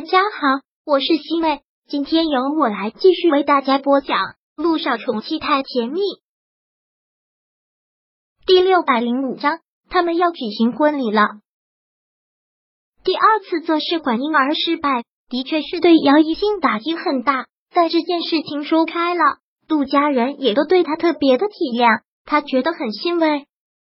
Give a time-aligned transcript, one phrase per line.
[0.00, 4.16] 大家好，我是西妹，今天由我来继续为大家播讲
[4.56, 6.00] 《陆少宠妻太甜蜜》
[8.46, 9.58] 第六百零五章。
[9.90, 11.20] 他们要举行婚礼了。
[13.04, 17.48] 第二次做试管婴儿失败，的确是对姚一兴打击很大。
[17.70, 19.20] 在这件事情说开了，
[19.68, 23.44] 陆家人也都对他特别的体谅，他觉得很欣慰。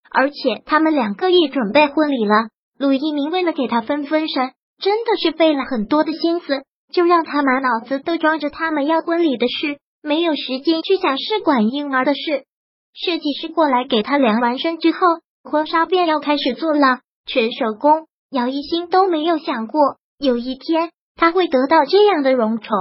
[0.09, 2.49] 而且他们两个也准备婚礼了。
[2.79, 4.53] 陆一鸣为了给他分分神。
[4.81, 12.45] 真的是费了很多的心思，就让他满脑子都装着他们要婚礼的事，没有时间去想试管婴儿的事。
[12.93, 14.99] 设计师过来给他量完身之后，
[15.43, 18.07] 婚纱便要开始做了，全手工。
[18.31, 22.77] 姚一星都没有想过有一天他会得到这样的荣宠。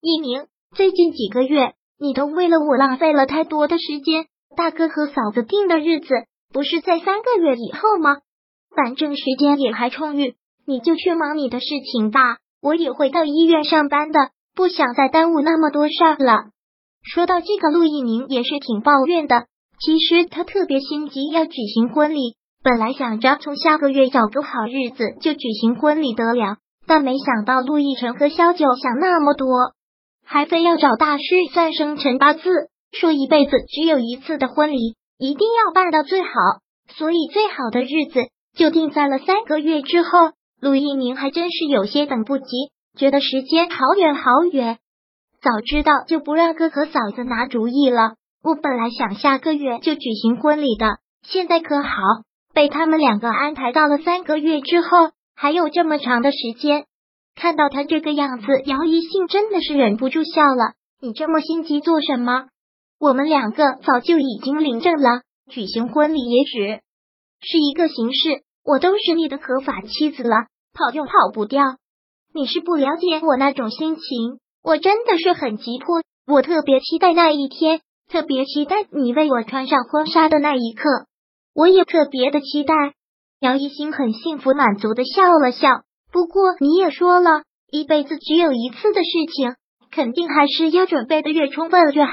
[0.00, 4.26] 一鸣，最近几个月你都为了我浪费了太多的时间。
[4.54, 6.08] 大哥和嫂子定的日子
[6.52, 8.18] 不是在三个月以后吗？
[8.76, 10.34] 反正时间也还充裕。
[10.66, 16.50] 你就去忙你的事情吧，我也会到医院上班的，不想再耽误那么多事儿了。
[17.02, 19.46] 说到这个，陆一鸣也是挺抱怨的。
[19.84, 29.48] 其实他特别心急要举行婚礼，本来想着从下个月找个好日子就举行婚礼得了，但没想到陆亦辰和萧九想那么多，
[30.24, 32.42] 还非要找大师算生辰八字，
[32.92, 36.28] 说一辈子只有一次的婚礼，一定要办到最好，
[36.94, 40.08] 所以最好的日子就定在了三个月之后。
[40.62, 42.44] 陆一鸣还真是有些等不及，
[42.96, 44.78] 觉得时间好远好远。
[45.40, 48.12] 早知道就不让哥和嫂子拿主意了。
[48.44, 51.90] 我本来想下个月就举行婚礼的，现在可好，
[52.54, 56.84] 被他们两个安排到了三个月之后，还有这么长的时间。
[57.34, 60.74] 看到他这个样子，姚一信真的是忍不住笑了。
[61.00, 62.46] 你这么心急做什么？
[63.00, 66.82] 我们两个早就已经领证了，举行婚礼也只
[67.40, 70.46] 是一个形式，我都是你的合法妻子了。
[70.72, 71.62] 跑又跑不掉，
[72.34, 74.38] 你是不了解我那种心情。
[74.62, 80.88] 我真的是很急迫，我特别期待那一天，特别期待你为我穿上婚纱的那一刻。
[81.54, 82.74] 我也特别的期待。
[83.40, 85.82] 姚一星很幸福满足的笑了笑。
[86.12, 89.56] 不过你也说了，一辈子只有一次的事情，
[89.90, 92.12] 肯定还是要准备的越充分越好。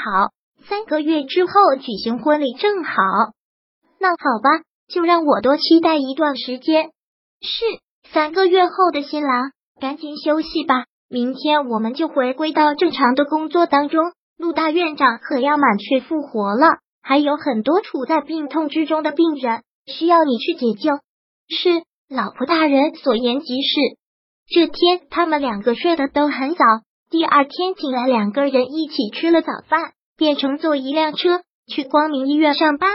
[0.68, 2.92] 三个月之后举行婚礼正好。
[4.00, 6.92] 那好吧，就让我多期待一段时间。
[7.42, 7.64] 是。
[8.12, 14.02] 三个月后的新郎，赶紧休息吧，明天我们就回归到正常的工作当中。
[14.36, 20.96] 陆大院长可要满血复活了，还有很多处在病痛之中的病人需要你去解救。
[21.50, 23.80] 是，老婆大人所言极是。
[24.48, 26.64] 这天他们两个睡得都很早，
[27.12, 32.90] 第二天醒来，两个人一起吃了早饭，便乘坐一辆车去光明医院上班。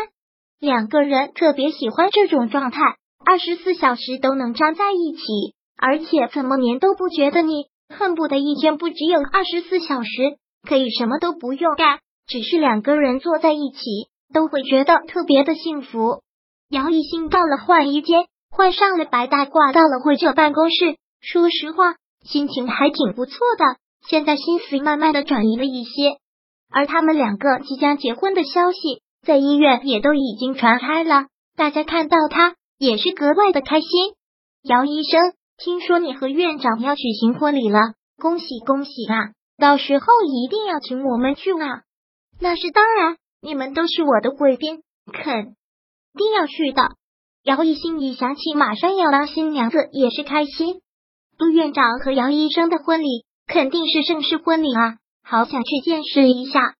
[0.58, 2.80] 两个人特别喜欢这种状态。
[3.26, 5.22] 二十四小时都能粘在一起，
[5.76, 10.10] 而且怎么黏都不觉得腻，恨不得一天不只有二十四小时，
[10.68, 13.80] 可以什么都不用干，只是两个人坐在一起，
[14.32, 16.20] 都会觉得特别的幸福。
[16.70, 20.96] 姚一兴到了换衣间，换上了白大褂，到了会者办公室。
[21.20, 23.64] 说实话，心情还挺不错的，
[24.06, 26.18] 现在心思慢慢的转移了一些。
[26.70, 31.26] 而他们两个即将结婚的消息，在医院也都已经传开了，
[31.56, 32.56] 大家看到他。
[32.78, 33.88] 也是格外的开心。
[34.62, 37.78] 姚医生，听说你和院长要举行婚礼了，
[38.16, 39.32] 恭喜恭喜啊！
[39.58, 41.82] 到时候一定要请我们去啊！
[42.40, 44.82] 那是当然，你们都是我的贵宾，
[45.12, 45.54] 肯
[46.14, 46.82] 定要去的。
[47.44, 50.80] 姚一心一想起马上要当新娘子，也是开心。
[51.38, 56.74] 陆院长和姚医生的婚礼肯定是正式婚礼啊，好想去见识一下。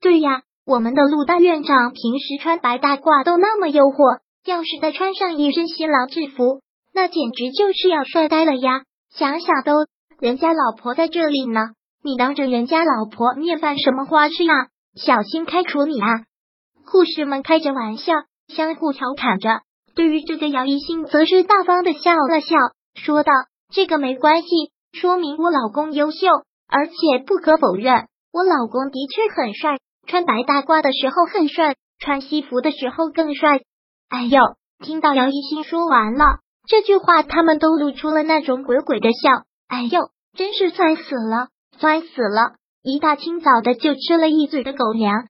[0.00, 4.20] 对呀，我们的陆大院长平时穿白大褂都那么诱惑。
[4.44, 6.62] 要是再穿上一身新郎制服，
[6.94, 8.82] 那简直就是要帅呆了呀！
[9.10, 9.86] 想想都，
[10.18, 11.60] 人家老婆在这里呢，
[12.02, 14.68] 你当着人家老婆面办什么花痴呀？
[14.94, 16.24] 小心开除你啊！
[16.84, 18.14] 护士们开着玩笑，
[18.48, 19.60] 相互调侃着。
[19.94, 22.56] 对于这个姚一兴，则是大方的笑了笑，
[22.94, 23.32] 说道
[23.72, 24.48] ：“这个没关系，
[24.92, 26.26] 说明我老公优秀，
[26.66, 33.60] 而且不可否认，我老公的确很帅，穿白大褂的时候很帅，穿西服的时候更帅。”
[34.10, 34.40] 哎呦！
[34.80, 39.44] 听到姚一新说完了这句话，他们都露出了那种鬼鬼的笑。
[39.68, 41.48] 哎呦，真是酸死了，
[41.78, 42.56] 酸死了！
[42.82, 45.28] 一大清早的就吃了一嘴的狗粮，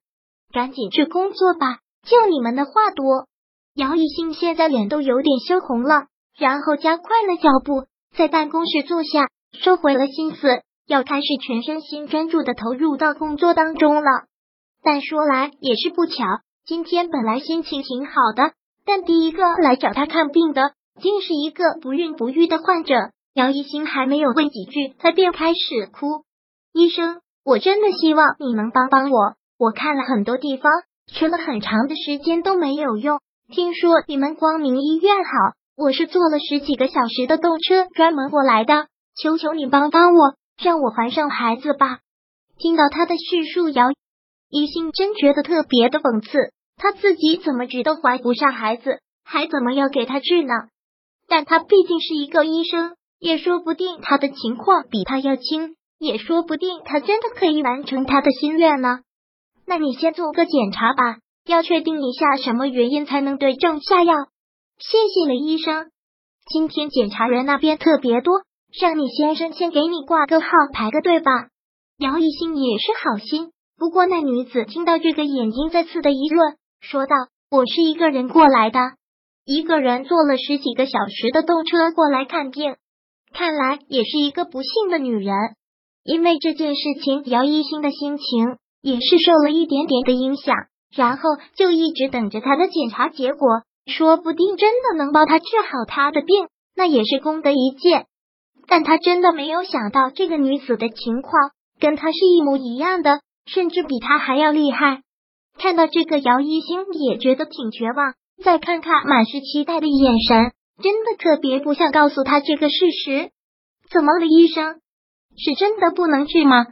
[0.51, 1.81] 赶紧去工作吧！
[2.09, 3.27] 就你们的话多。
[3.75, 6.07] 姚一新现在脸都有点羞红了，
[6.39, 7.85] 然后加快了脚步，
[8.17, 14.25] 在办公室坐下，收回了心思，要开始全身心专注的投入到工作当中了。
[14.83, 16.25] 但说来也是不巧，
[16.65, 18.55] 今天本来心情挺好的。
[18.91, 23.13] 但第一个来找他看病的，竟是一个不孕不育的患者。
[23.35, 26.25] 姚一星还没有问几句，他便开始哭。
[26.73, 29.35] 医生，我真的希望你能帮帮我。
[29.57, 30.73] 我看了很多地方，
[31.07, 33.21] 去了很长的时间都没有用。
[33.55, 35.31] 听说你们光明医院好，
[35.77, 38.89] 我是坐了十几个小时的动车专门过来的。
[39.23, 42.01] 求求你帮帮我，让我怀上孩子吧。
[42.59, 43.93] 听到他的叙述，姚
[44.49, 46.53] 一星真觉得特别的讽刺。
[46.83, 50.55] 他自己怎么治都怀不上孩子，还怎么要给他治呢？
[51.29, 59.01] 但他毕竟是一个医生，也说不定他的情况比他要轻，也说不定他真的可以完成他的心愿呢。
[59.67, 64.15] 那你先做个检查吧，要确定一下什么原因才能对症下药。
[64.79, 65.91] 谢谢了，医生。
[66.51, 68.41] 今天检查人那边特别多，
[68.81, 71.31] 让你先生先给你挂个号，排个队吧。
[71.99, 76.57] 姚一兴也是好心，不过那女子听到这个，眼睛再次的一润。
[76.81, 77.15] 说道
[77.51, 78.79] ：“我是一个人过来的，
[79.45, 82.75] 一个人坐了十几个小时的动车过来看病，
[83.33, 85.35] 看来也是一个不幸的女人。
[86.03, 90.57] 因为这件事情，姚一新的心情也是受了一点点的影响，
[90.97, 91.23] 然后
[91.55, 93.49] 就一直等着他的检查结果，
[93.87, 98.07] 说不定真的能帮他治好他的病，那也是功德一件。
[98.67, 105.03] 但他真的没有想到，这个女子的情况跟他是一模一样的，甚至比他还要厉害。”
[105.61, 108.15] 看到这个，姚一星也觉得挺绝望。
[108.43, 110.53] 再看看满是期待的眼神，
[110.83, 113.31] 真的特别不想告诉他这个事实。
[113.91, 114.81] 怎么了，医生？
[115.37, 116.69] 是真的不能治吗？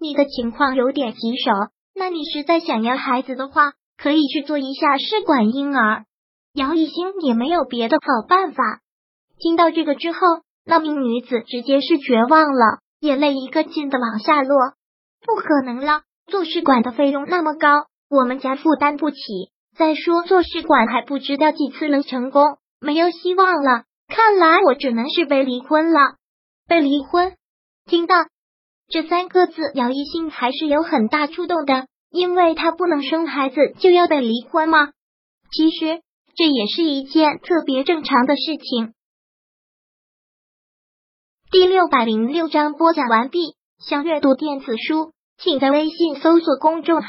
[0.00, 1.52] 你的情况有点棘手，
[1.94, 6.04] 那你实在想要孩子的话，可以去做一下试管婴儿。
[6.52, 8.80] 姚一星也没有别的好办法。
[9.38, 10.18] 听到这个之后，
[10.64, 14.58] 那名女子直接是绝望了，眼泪一个劲的往下落。
[15.24, 17.86] 不可能了，做试管的费用那么高。
[18.08, 19.16] 我们家负担不起，
[19.76, 23.84] 再说做试管还不知道几次能成功，没有希望了。
[24.08, 26.16] 看来我只能是被离婚了。
[26.68, 27.34] 被离婚？
[27.84, 28.14] 听到
[28.88, 34.90] 这三个字，姚一兴还是有很大触动的，因为他不能生孩子就要被离婚吗？
[35.50, 36.00] 其实
[36.36, 38.94] 这也是一件特别正常的事情。
[41.50, 43.56] 第六百零六章播讲完毕。
[43.78, 47.08] 想阅读电子书，请在微信搜索公众号。